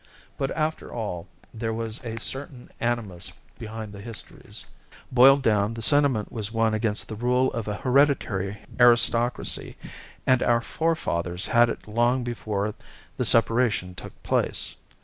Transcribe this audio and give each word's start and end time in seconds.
But, 0.35 0.49
after 0.57 0.91
all, 0.91 1.27
there 1.53 1.75
was 1.75 2.03
a 2.03 2.17
certain 2.17 2.71
animus 2.79 3.31
behind 3.59 3.93
the 3.93 4.01
histories. 4.01 4.65
Boiled 5.11 5.43
down, 5.43 5.75
the 5.75 5.81
sentiment 5.83 6.31
was 6.31 6.51
one 6.51 6.73
against 6.73 7.07
the 7.07 7.15
rule 7.15 7.53
of 7.53 7.67
a 7.67 7.75
hereditary 7.75 8.57
aristocracy, 8.79 9.77
and 10.25 10.41
our 10.41 10.59
forefathers 10.59 11.45
had 11.45 11.69
it 11.69 11.87
long 11.87 12.23
before 12.23 12.73
the 13.17 13.25
separation 13.25 13.93
took 13.93 14.23
place. 14.23 14.75